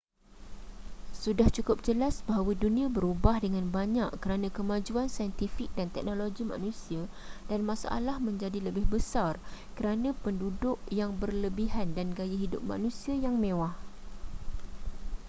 sudah 1.23 1.45
cukup 1.55 1.77
jelas 1.87 2.15
bahawa 2.29 2.51
dunia 2.63 2.87
berubah 2.95 3.35
dengan 3.45 3.65
banyak 3.77 4.09
kerana 4.23 4.47
kemajuan 4.57 5.05
saintifik 5.15 5.69
dan 5.77 5.87
teknologi 5.95 6.41
manusia 6.53 7.01
dan 7.49 7.59
masalah 7.71 8.15
menjadi 8.27 8.59
lebih 8.67 8.85
besar 8.95 9.33
kerana 9.77 10.09
penduduk 10.25 10.77
yang 10.99 11.11
berlebihan 11.21 11.87
dan 11.97 12.07
gaya 12.17 12.33
hidup 12.43 12.61
manusia 12.71 13.13
yang 13.25 13.35
mewah 13.43 13.75